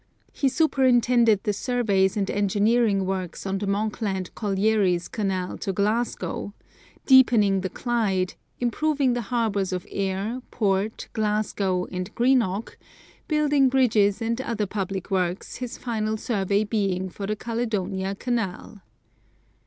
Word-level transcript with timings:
He 0.33 0.49
superintended 0.49 1.43
the 1.43 1.53
surveys 1.53 2.17
and 2.17 2.27
engineering 2.31 3.05
works 3.05 3.45
on 3.45 3.59
the 3.59 3.67
Monkland 3.67 4.33
Collieries 4.33 5.07
Canal 5.07 5.59
to 5.59 5.71
Glasgow, 5.71 6.55
deepening 7.05 7.61
the 7.61 7.69
Clyde, 7.69 8.33
improving 8.59 9.13
the 9.13 9.21
harbors 9.21 9.71
of 9.71 9.85
Ayr, 9.91 10.41
Port, 10.49 11.07
Glasgow, 11.13 11.85
and 11.91 12.11
Greenock; 12.15 12.79
building 13.27 13.69
bridges 13.69 14.23
and 14.23 14.41
other 14.41 14.65
public 14.65 15.11
works 15.11 15.57
his 15.57 15.77
final 15.77 16.17
survey 16.17 16.63
being 16.63 17.07
for 17.07 17.27
the 17.27 17.35
Caledonia 17.35 18.15
Canal. 18.15 18.81